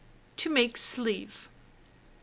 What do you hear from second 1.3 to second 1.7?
1.